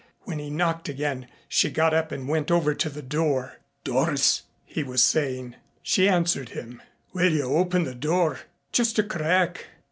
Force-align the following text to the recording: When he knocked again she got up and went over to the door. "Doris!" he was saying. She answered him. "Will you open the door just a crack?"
When 0.21 0.39
he 0.39 0.49
knocked 0.49 0.89
again 0.89 1.27
she 1.47 1.69
got 1.69 1.93
up 1.93 2.11
and 2.11 2.27
went 2.27 2.49
over 2.49 2.73
to 2.73 2.89
the 2.89 3.03
door. 3.03 3.59
"Doris!" 3.83 4.41
he 4.65 4.81
was 4.81 5.03
saying. 5.03 5.53
She 5.83 6.09
answered 6.09 6.49
him. 6.49 6.81
"Will 7.13 7.31
you 7.31 7.43
open 7.43 7.83
the 7.83 7.93
door 7.93 8.39
just 8.71 8.97
a 8.97 9.03
crack?" 9.03 9.67